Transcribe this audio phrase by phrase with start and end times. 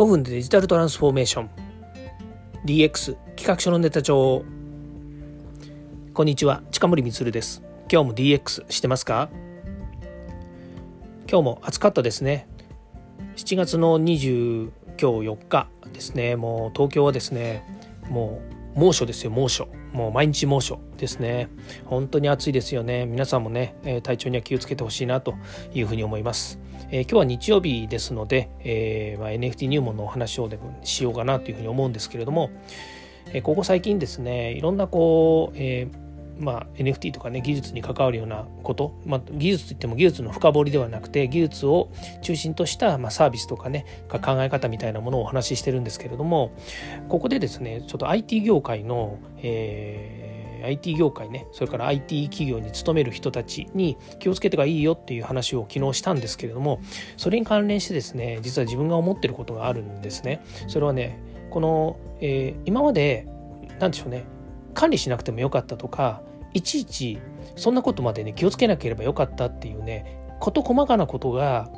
[0.00, 1.50] 5分でデジタルトランスフォーメーション。
[2.64, 4.46] DX 企画書のネタ帳。
[6.14, 7.62] こんにちは近森光です。
[7.92, 9.28] 今日も DX してますか？
[11.30, 12.48] 今日も暑かったですね。
[13.36, 16.34] 7月の20今日4日ですね。
[16.34, 17.62] もう東京はですね
[18.08, 18.40] も
[18.74, 19.68] う猛暑ですよ猛暑。
[19.92, 21.48] もう毎日猛暑ですね。
[21.86, 23.06] 本当に暑いですよね。
[23.06, 25.34] 皆さんもねえ体調には気をつけてほしいなと
[25.74, 26.58] いうふうに思います、
[26.90, 32.50] えー、今日は日曜日ですので、えーまあ、NFT 入門のお話をでもしようかなというふうに思うんですけれども、
[33.32, 35.99] えー、ここ最近ですねいろんなこう、えー
[36.40, 41.90] まあ、NFT とかね技術に関わるようなこと、まあ、技術といっても技術の深掘りではなくて技術を
[42.22, 46.52] 中心とした、まあ、サービスとかね考え方みたいなものをお話ししてるんですけれども
[47.08, 56.80] ここでですねちょっと IT 業界の、えー、IT 業界ねそれから IT 企業に勤める人たちに気をつけてがいいよっていう話を昨日したんですけれども
[57.18, 60.42] それに関連してですね実は自分が思ってることがあるんですね。
[60.68, 61.18] それはね
[61.50, 63.26] この、えー、今まで
[63.78, 64.24] 何でしょうね
[64.74, 66.22] 管理しなくてもよかったとか
[66.54, 67.18] いちいち
[67.56, 71.68] そんなことまでね気をつけなければよかったっていうね事細かなことが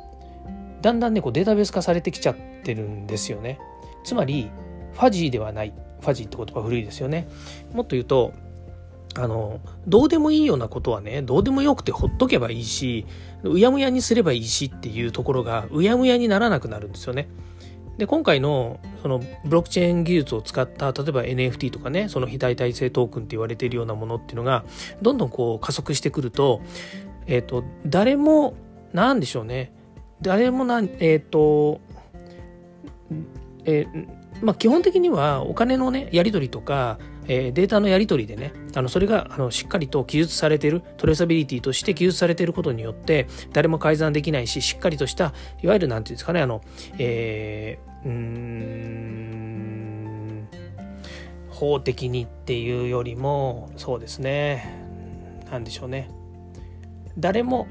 [0.81, 3.59] だんだんねこうデータベース化されてきちゃってるんですよね。
[4.03, 4.51] つまり
[4.93, 5.73] ファジーではない。
[6.01, 7.27] ファジーって言葉古いですよね。
[7.71, 8.33] もっと言うと
[9.15, 13.05] あのどうでもいいようなことはねどうでもよくてほっとけばいいし
[13.43, 17.29] うやむやにすればいいしっていうところがうやむやにならなくなるんですよね。
[17.97, 24.65] で今回のそのブロックチェーン技術を使った例えば NFT とかねその非代替性トークンって言われているようなものっていうのが
[25.01, 26.61] どんどんこう加速してくると,、
[27.27, 28.55] えーと、誰も
[28.93, 29.71] 何でしょうね。
[30.21, 31.81] 誰もなえっ、ー、と
[33.65, 34.07] えー、
[34.43, 46.61] まあ基本的にはお金のねやり取りとかえー、データのやり取りでねあのそれがあのしっかりと記述されてるトレーサビリティとして記述されてることによって誰も改ざんできないししっかりとしたいわゆる何て言うんですかねあの、
[46.97, 48.23] えー、うん
[51.49, 54.83] 法的にっていうよりもそうですね
[55.49, 56.09] 何でしょうね。
[57.17, 57.67] 誰も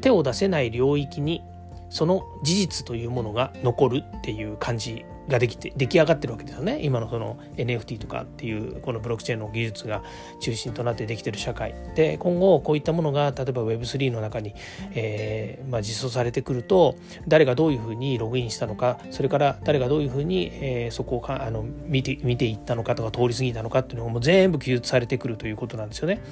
[0.00, 1.42] 手を出せない領域に
[1.90, 10.02] その事実というものが残るっていう感じができて出来上がってるわけですよね今のその NFT とかっていうこのブロックチェーンの技術が
[10.40, 14.54] 中心となってできてる社会で今後こういったものが例えば Web3 の中に、
[14.92, 16.96] えーまあ、実装されてくると
[17.26, 26.22] 誰がどういうふうにログインしたのかそれから誰がどういうふうに、えー、そこをかあの見て見ていったのかとか通り過ぎたのかっていうのも全部記述されてくるということなんですよね。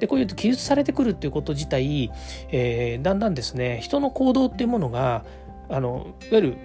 [0.00, 2.10] でこういう記述されてくるっていうこと自体、
[2.50, 5.24] えー、だんだんですね人の行動っていうものが
[5.68, 6.56] あのいわゆる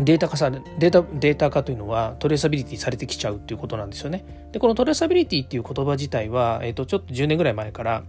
[0.00, 4.24] データ化されデータデータ化というのはトレーサビリティされてきちゃうっていうことなんですよね。
[4.52, 8.04] でこのトレーサビリティっていう言葉自体は、えー、とちょっと10年ぐらい前から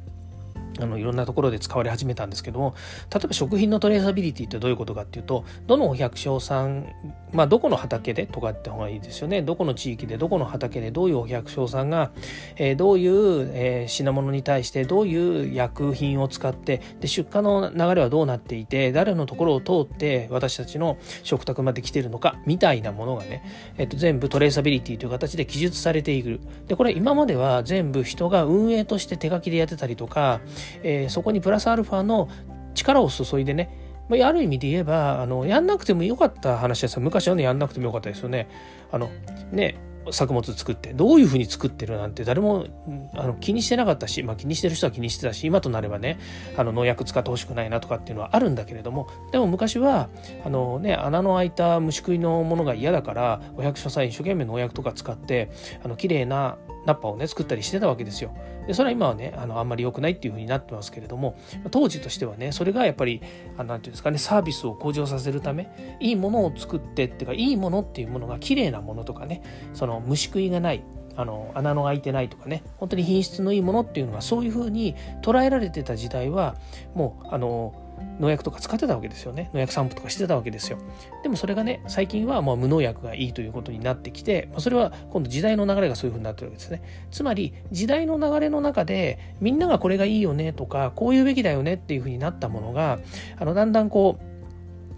[0.79, 2.75] あのいろんなところで使われ始めたんですけども
[3.13, 6.87] 例えば食品のトレーサビリティってどういうことかっていうとどのお百姓さん
[7.31, 9.41] まあどこの畑でとかって方がいいですよね。
[9.41, 12.11] どこの地域でどこの畑でどういうお百姓さんが、
[12.55, 23.43] えー、どういう、えー、品物に対してどういう薬品を使ってで出荷の流れはどうなっていて誰のところを通って私たちの食卓まで来てるのかみたいなものがね、
[23.77, 26.39] えー、と全部トレーサビリティという形で記述されている。
[26.67, 30.41] でこれ今までは全部人が運営として手書きでやってたりとか
[30.83, 32.29] えー、そこにプラスアルファの
[32.73, 38.49] 力を注いでねまあ、ある意味で言えばあのやんなくてもよかった話ですよ昔はねやんなくてもよかったですよね。
[38.91, 39.09] あの
[39.51, 39.75] ね
[40.11, 42.65] 作物作ってどういうふうに作ってるなんて誰も
[43.13, 46.17] あの気にしてなかったし、まあ、気にしてる人は気にしてたし今となればね
[46.57, 50.09] あの農薬使ってほしくないなとかっていうのはあるんだけれどもでも昔は
[50.43, 55.51] あの、ね、穴の開いた虫食いのものが嫌だからお百姓さん一生懸命農薬とか使って
[55.83, 58.33] あの綺麗なナッパをね作ったりしてたわけですよ。
[58.67, 61.37] でそれは今はねあのあんまり良くないっていうふうになってますけれども
[61.71, 63.21] 当時としてはねそれがやっぱり
[63.57, 69.41] 何て言うんですかねサービスを向上させるためいいものを作ってっていうかいいものっていうものが綺麗なものとかね
[69.73, 70.83] その虫食いがない
[71.15, 76.55] あの穴の開いてないとかね本当に品質のいいものっていうのがそういうふうに捉えられてた時代は
[76.93, 77.73] もうあの
[78.19, 79.49] 農薬とか使ってたわけですよね。
[79.53, 80.77] 農薬散布とかしてたわけですよ。
[81.23, 86.81] でもそれがね最近はもう無農薬がいいということになってきてそれは今度時代の流れがそういうふうになってるわけですね。
[87.11, 92.99] つまり時代の流れの中でみんながこれがいいよねとかこういうべきだよねっていうふうになったものが
[93.37, 94.29] あのだんだんこう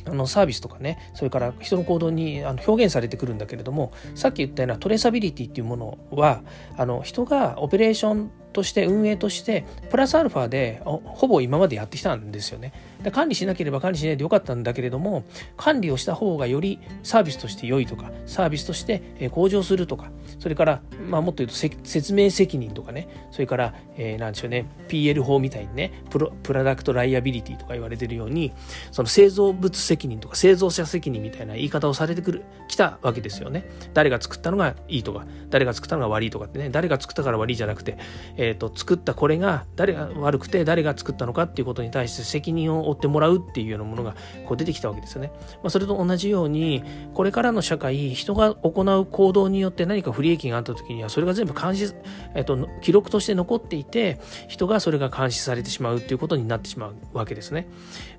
[0.06, 6.42] あのサービスとかねそれから人の行動にあの表現されてくるんだけれどもさっき言ったようなトレーサビリティっていうものは
[6.78, 12.74] あの人がオペレーションとして運営としてプラスアルファでほぼ今までやってきたんですよね。
[13.10, 15.24] 管理しなければ管理しないでよかったんだけれども
[15.58, 28.52] 管理をした方がよりサービスとして良いとかサービスとして向上するとかそれから、まあ、もっと言うと説明責任とかねそれから、えー、なんでしょうね PL 法みたいにねプロプロダクトライアビリティとか言われてるように
[28.92, 33.70] その製造物責任とか製造者責任みたいな言い方をされてくるきたわけですよね。
[33.94, 37.98] 誰が作ったのがいいとか誰が作ったのが悪いとかってね誰が作ったから悪いじゃなくて、
[38.38, 44.16] えー、と作ったこれが誰が悪くて誰が作ったのかっていうことに対して責任を負ってもらうっていうようなものが
[44.46, 45.32] こう出てきたわけですよね。
[45.64, 46.84] まあ、それと同じように
[47.14, 51.94] これからの社会人が行う行動によって何か不利益があった時にはそれが全部監視、
[52.36, 57.68] えっと、記録として残っていて人がそれが監視されてしまうっていうことになってしまうわけですね。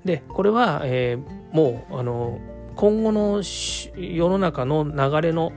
[0.05, 2.39] でこれは、えー、もうあの
[2.75, 5.51] 今後の世の中の流れの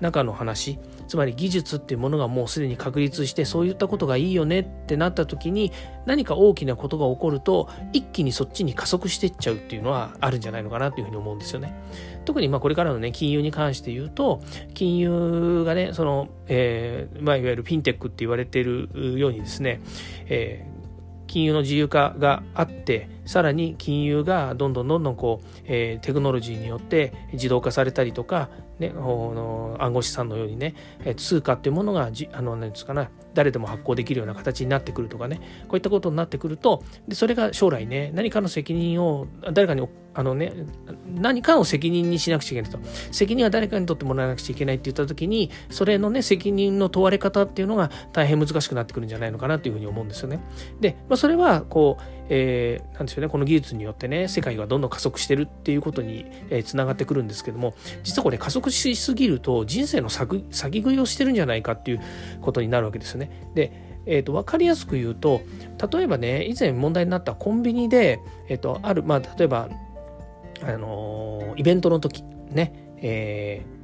[0.00, 5.72] 中の話つまり技術っていうものがもうすでに確立してそういったことがいいよねってなった時に
[6.04, 11.74] 何か大きなことが起こると一気にそっちに加速していっちゃうっていうのはあるんじゃないのかなというふうに思うんですよね。
[12.24, 14.42] 特にまあこれからのね金融に関して言うと
[14.74, 19.80] 金融がねその、えーまあ、いわゆるフィンテックって言われているようにですね、
[20.26, 20.76] えー
[21.26, 30.74] 金融の自由化があってさらに金融がどんどんどんどんこう、えー、テクノロジーによって自動化されたりとか、ね、の暗号資産のようにね
[31.16, 40.52] 通貨っていうものがじあの何ですかね誰でも発行できるような形になってくるとかねこういったことになってくるとでそれが将来ね何かの責任を誰かにあのね
[41.06, 50.40] 何かの責任にしなくちゃいけないと責任は誰かにとってもらわなくちゃいけないって言った時にそれのね責任の問われ方っていうのが大変難しくなってくるんじゃないのかなというふうに思うんですよね。
[50.80, 56.24] で、まあ、それはこう、えー、なんでしょうねこの技術によってね世界がどんどん加速してるっていうことに
[56.64, 62.00] つな、えー、がってくるんですけども実はこれ加速しすぎると人生の先食いをしてるんじゃないかっていう
[62.40, 63.50] ことになるわけですよね。
[63.54, 65.40] でえーと、分かりやすく言うと
[65.92, 69.68] 例えばね以前問題になったコンビニで、えーと、ある、まあ、例えば、
[70.62, 73.75] あのー、イベントの時ね、えー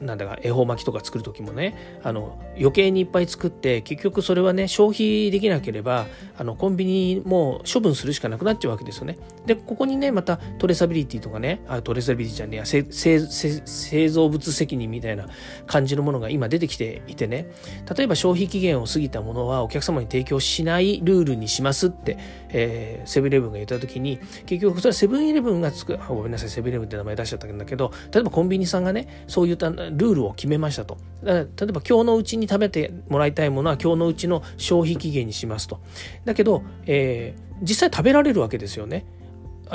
[0.00, 6.06] なんだか恵方巻きとか作る時もねあの余計にいっぱい作って結局それはね消費できなければ
[6.36, 9.18] あのコンビニも処分するしかなくなっちゃうわけですよね。
[9.46, 15.26] でここにねまたトレーサビリティとかねあトレーサビリティじゃねえ製造物責任みたいな
[15.66, 17.50] 感じのものが今出てきていてね
[17.96, 22.18] 例えば消費期限を過ぎたものはお客様に提供しないルールにしますって、
[22.50, 30.98] えー、セブンイレブンが言った時に結局それはセブンイレブンがつくごめんなさいセブンイレブンって名前出しちゃったんだけど例えばコンビニさんがねそういったルールを決めましたと。
[31.22, 35.80] 例えば今日のうちに食べてもらいたいものは今日のうちの消費期限にしますと。
[36.24, 39.04] だけど、えー、実際食べられるわけですよね。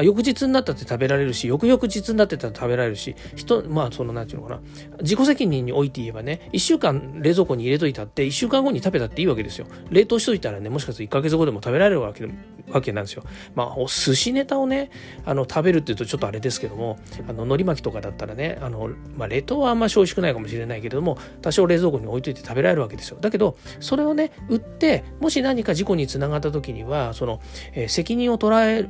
[0.02, 4.62] 翌日になったって食べられるし、翌々日になってたら食べられるし、人、まあ、その、なんていうのかな。
[5.02, 9.68] 自己責任において言えばね、1週間冷蔵庫に入れといたって、1週間後に食べたっていいわけですよ。
[9.90, 12.28] 冷凍しといたらね、もしかすると1ヶ月後でも食べられるわけ
[12.72, 13.24] わけなんですよ。
[13.56, 14.90] まあ、お寿司ネタをね、
[15.26, 16.98] あの、食べるっていうとちょっとあれですけども、
[17.28, 23.18] あの、海苔巻きとかだったらね、あの、まあ、冷凍はあんまし美味しくないかもしれないけれども、多少冷蔵庫に置いといて食べられるわけですよ。
[23.20, 27.42] だけど、それをね、売って、もし何か事故につながった時には、その、
[27.74, 28.84] えー、責任を取らえ、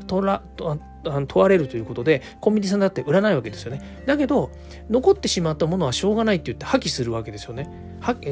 [1.03, 4.03] 取ら、問われるということでコンビニさんだって売らないわけですよね。
[4.05, 4.51] だけど
[4.89, 7.69] 残ってしまったものはしょうがないって言って破棄するわけですよね。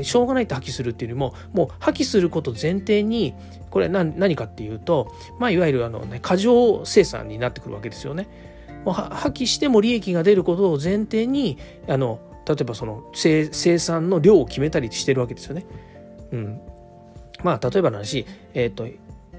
[0.04, 3.34] しょうがないって破棄するっていうよりももう破棄すること前提に
[3.70, 8.28] これ何かっていうと、まあ、いわゆるあの、ね、過剰生産になってくるわけですよね。
[8.86, 11.58] 破棄しても利益が出ることを前提に
[11.88, 15.66] あの例えばその生産の量を決めたりしてるわけですよね。
[16.32, 16.62] うん、
[17.44, 18.88] まあ例えばの話、えっ、ー、と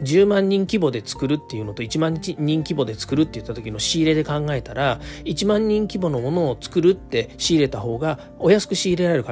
[0.00, 9.24] 10万人規模で作るっていうのと1万人規模で作るって言った時の仕入れで考えたら1万人規模のものを作るって仕入れた方がお安く仕入れられる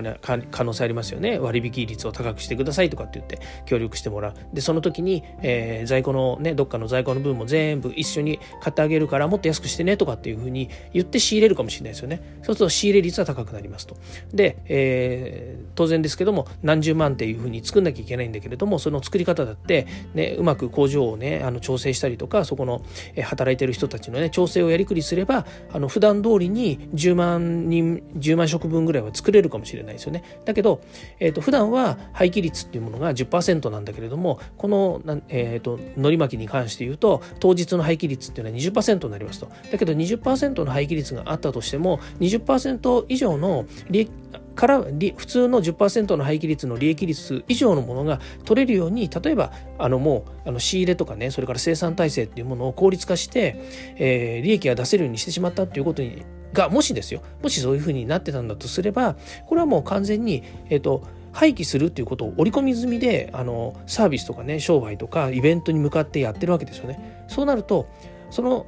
[0.50, 1.38] 可能性ありますよね。
[1.38, 4.34] 割引率を高くしてくださいとかって言って協力してもらう。
[4.52, 12.22] でその時に、えー、在庫のねどっかの在庫の分も全部一緒に買ってあげるからもっと安くしてねとかっていうふうに言って仕入れるかもしれないですよね。
[12.42, 13.96] そうすると仕入れ率は高くなりますと。
[14.32, 22.82] で、えー、当然ですけども何十万っていうふうに作んなきゃいけないんだけれどもその作り方だってねうまくく工場をねあの調整したりとかそこの
[23.22, 30.22] 働いてる人たちのね調整をやりくりすればあの普段通りに10万人10万食分ぐらいは作れるかもしれないですよね。
[30.44, 30.80] だけど、
[31.18, 39.48] えーと、普段は廃棄率っていうものが10%なんだけれどもこの、えーと、海苔巻きに関して言うと当日の廃棄率っていうのは20%になりますと。
[39.70, 44.10] だけど20%の廃棄率があったとしても20%以上の利益
[44.60, 53.56] から普通の10%の廃棄率の利益率以上のものが取れるように例えばあのもうあの仕入れとかねそれから生産体制っていうものを効率化して、
[53.96, 61.02] えー、利益が出せるようにしてしまったっていうことにがもしですよもしそういうふうになってたんだとすればこれはもう完全に、えーと
[61.32, 67.24] 廃棄するっていうことを織り込み済みであのサービスとかね商売とかイベントに向かってやってるわけですよね。
[67.28, 67.86] そうなると
[68.32, 68.66] その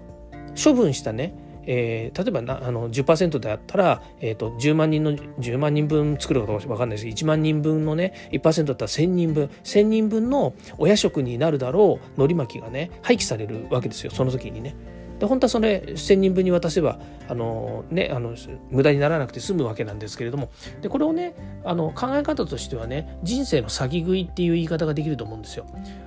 [0.62, 1.34] 処分したね
[1.66, 7.04] えー、例えばなあの10%であったら、えーと、10万人の10万人分作るかどうか分かんないです。
[7.04, 9.50] けど1万人分のね1%だったら1000人分。
[9.64, 14.10] 1000人分のお夜食になるだろうのり巻きがね廃棄されるわけですよ。
[14.10, 14.74] その時にね。
[15.22, 16.98] で本当はそれ1,000人分に渡せば
[17.28, 18.34] あの、ね、あの
[18.70, 20.50] 無駄にならなくて済むわけなんですけれども
[20.80, 25.64] でこれをねあの考え方としてはね人生の先食いっていう言い方ができると思うんですよ。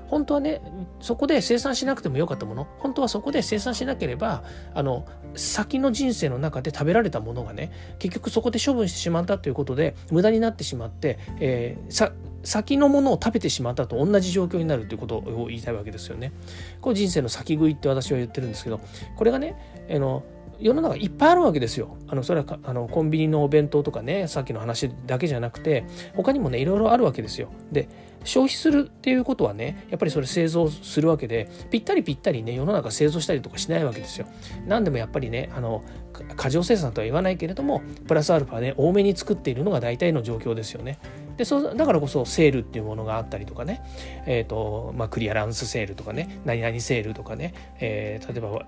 [0.09, 0.61] 本当はね
[0.99, 4.43] そこで生産しなくてもよかったもの本当はそこで生産しなければ
[4.73, 12.11] あの先の人生の中で食べられたものがね結局そこで処分してしまったということで無駄になってしまって、えー、さ
[12.45, 16.31] 先のものを食べてしまったと同じ状況になるということを言いたいわけですよね。
[16.81, 18.79] これ人生の先食いって私は言ってるんですけど
[19.15, 19.55] これがね
[19.89, 20.23] あの
[20.59, 21.97] 世の中いっぱいあるわけですよ。
[22.07, 25.85] あのそれはあのコンビニのお弁当とかねさっきの話だけじゃなくて
[26.15, 27.49] 他にもねいろいろあるわけですよ。
[27.71, 27.89] で
[28.23, 34.27] 消費するっていうことはねやっぱりそれ製造するわけでぴったりぴったりね世の中製造したりとかしないわけですよ。
[34.65, 35.83] 何でもやっぱりねあの
[36.37, 40.99] 過剰生産とは言わないけれどもプラスアルファね多めに作っているのが大体の状況ですよね。
[41.37, 43.83] でそうだからこそセールっていうものがあったりとかね、
[44.25, 46.39] えーとまあ、クリアランスセールとかね。
[46.45, 48.65] 何々セールとかね、えー、例えば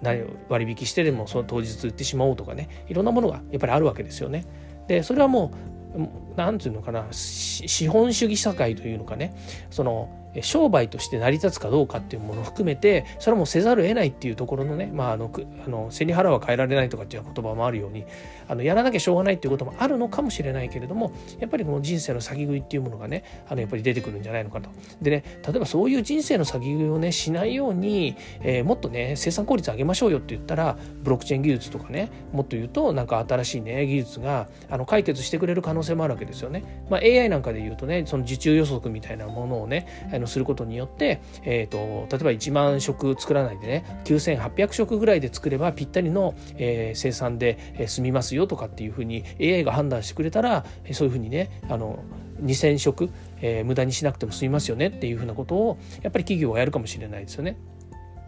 [0.50, 2.86] 割引してでもその当日売ってしまおうとかね。
[2.90, 4.46] いろんなものがやっぱりあるわけですよね。
[4.88, 5.52] でそれはも
[5.96, 7.06] う何て言うのかな。
[7.12, 9.36] 資本主義社会というのかね。
[9.70, 10.10] その
[10.42, 15.32] 商売として成り立つかどうかっていうものを含めてそれもせざるを得ないっていうところのね、まあ、あの
[15.66, 18.06] あの背に腹は変えられないとかっていう言葉もあるように
[18.48, 24.70] あのやらなきゃしょうがないっていうこともあるのかもしれないけれどもやっぱりこの人生の先食いっていうものがねあのやっぱり出てくるんじゃないのかと。
[25.02, 36.86] でね例えばそういう人生の先食いをねしないように、えー、もっとね生産効率上げましょうよって言ったらブロックチェーン技術とかねもっと言うとなんか新しいね技術があの解決してくれる可能性もあるわけですよね。
[36.90, 52.00] まあ、AI なんかで言うとねその受注予測みたいなものをねあのすることによって、えーと、例えば1万食作らないでね9800食ぐらいで作ればぴったりの、えー、生産で、済みますよとかっていうふうに AI が判断してくれたらそういうふうにねあの
[52.42, 53.10] 2,000食、
[53.42, 57.58] えー、無駄にしなくても済みますよねっていうふうなことをやっぱり企業はやるかもしれないですよね。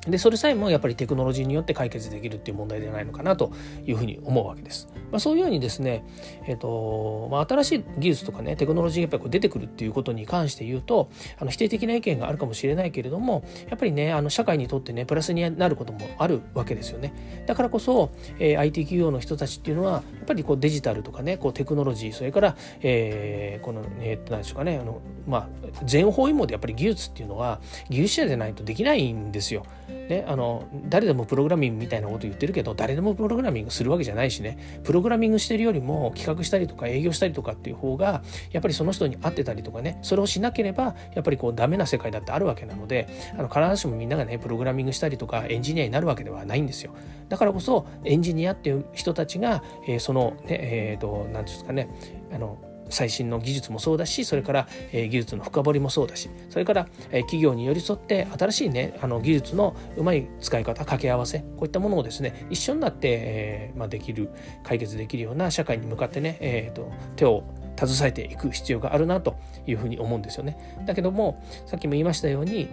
[0.08, 3.52] でそれさえもやっぱりテクノロジーによって解決できるっていう問題ではないのかなと
[3.86, 4.88] いうふうに思うわけです。
[5.12, 6.06] まあ、そういうようにですね、
[6.46, 17.44] えーとまあ、新しい技術とかねテクノロジーがやっぱりこう出てくるっていうことに関して言うとあの否定的な意見があるかもしれないけれどもやっぱりねあの社会にとってねプラスになることもあるわけですよね。
[17.46, 25.50] だからこそ、えー、IT 企業の人たちっていうのはやっぱりこうデジタルとかねこうテクノロジーそれから、えー、この、えー、何でしょうかねあの、まあ、
[25.84, 29.66] 全方位もでやっぱり技術っていうのは技術者じゃないとできないんですよ。
[30.10, 34.82] ね、あの誰でもプログラミングみたいなこと言ってるけど誰でもプログラミングするわけじゃないしね。
[34.84, 46.96] プログラミングしてるよりも企画したりとか営業したりとかっていう方がやっぱりその人に合ってたりとかねそれをしなければやっぱりこうダメな世界だってあるわけなのであの必ずしもみんながねプログラミングしたりとかエンジニアになるわけではないんですよ。
[47.28, 51.90] だからこそエンジニアっていう人たちが、えー、そのねえっ、ー、と何て言うんですかね
[52.34, 52.58] あの
[52.90, 64.30] 最新の技術もそうだしそれから、え技術の深掘りもそうだしそれから、え企業に寄り添って新しいねあの技術のうまい使い方掛け合わせこういったものをですね一緒になって、えまあ、できる
[64.64, 67.44] 解決できるような社会に向かってね、えーと、手を
[67.78, 70.58] 携えていく必要があるなというふうに思うんですよね。
[70.86, 72.70] だけどもさっきも言いましたように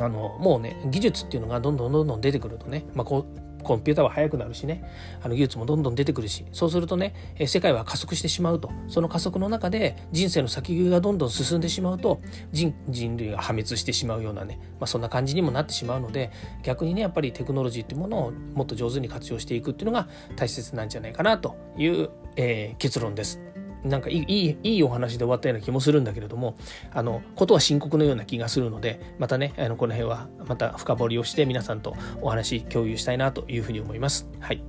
[0.00, 3.26] あのもうね技術っていうのがどんどんどんどん出てくるとね、まあ、こ
[3.62, 4.84] コンピューターは速くなるしね。
[5.22, 6.44] あの技術もどんどん出てくるし。
[6.52, 7.14] そうするとね
[7.46, 8.70] 世界は加速してしまうと。
[8.88, 12.20] その加速の中で人生の先行きがどんどん進んでしまうと
[12.52, 12.74] 人
[13.16, 16.30] 類が破滅してしまうようなね、まあ、そんな感じにもなってしまうので
[16.62, 23.40] 逆にねやっぱりテクノロジーっていうものをもっと上手に活用していくっていうのが大切なんじゃないかなという、えー、結論です。
[23.84, 26.56] なんかいいいいお話で終わったような気もするんだけれども
[26.92, 34.28] あのことは深刻のような気がするのでまたねあのこの辺はまた深掘りをして皆さんとお話共有したいなというふうに思います。
[34.40, 34.62] はい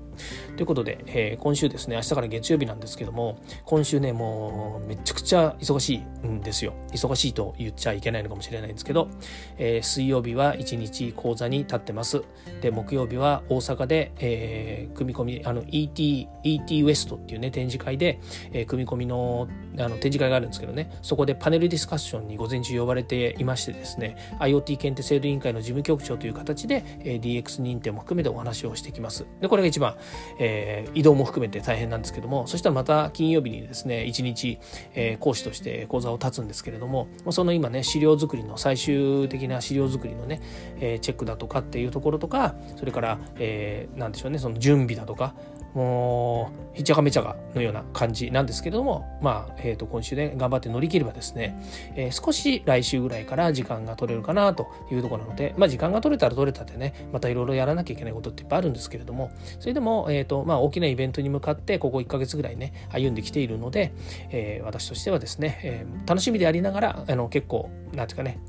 [0.55, 6.73] ということで、えー、今週ですね、明日から月曜日なんですけども、今週ね、もうめちゃくちゃ忙しいんですよ。
[6.91, 9.09] 忙しいと言っちゃいけないのかもしれないんですけど、
[9.57, 12.23] えー、水曜日は1日講座に立ってます。
[12.61, 18.19] で、木曜日は大阪で、えー、組み込み、あの ET、ET ウエストっていうね、展示会で、
[18.51, 19.47] えー、組み込みの
[19.77, 29.25] あの展示会があるんですけどね、そこでパネルディスカッションに午前中呼ばれていましてですね、IoT 検定制度委員会の事務局長という形で、えー、DX 認定も含めてお話をしてきます。
[29.39, 29.95] で、これが一番、
[30.39, 34.59] えー、移動も含めて大変なんですけどもそしたらまた金曜日にですね一日、
[34.93, 40.41] えー、講師として講座を立つんですけれどもその今ね資料作りの最終的な資料作りのね、
[40.79, 45.33] えー、チェックだとかっていうところとかそれから、えー、なんでしょうねその準備だとか
[45.73, 51.61] もうひちゃかめちゃかのような感じなんですけれどもまあ、えー、と今週で頑張って乗り切ればですね、
[51.95, 63.93] えー、少し来週ぐらいから時間が取れるかなというところなのでまあ時間が取れたら取れたでねまたいろいろやらなきゃいけないことっていっぱいあるんですけれどもそれでも、えーとまあ、大きなイベントに向かってここ1ヶ月ぐらいね歩んできているので、
[64.29, 68.39] えー、私としてはですね、えー、楽しみでありながらあの結構なんていうかね、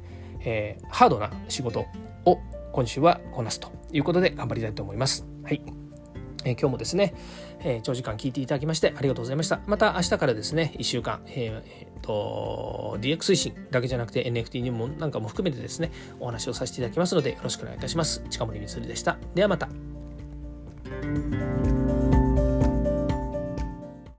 [0.40, 1.86] えー、ハードな仕事
[2.24, 2.38] を
[2.72, 5.26] 今週はこなすということで頑張りたいと思います。
[5.44, 5.81] はい。
[6.44, 7.14] えー、今日もですね、
[7.60, 9.60] えー、長時間聞いていただきましてありがとうございました。
[9.66, 18.24] また明日からですね、1週間、えーえー、と DX 推進だけじゃなくて NFT にもなんかも含めてですね、お話をさせていただきますのでよろしくお願いいたします。
[18.30, 19.18] 近森光でした。
[19.34, 19.68] ではまた。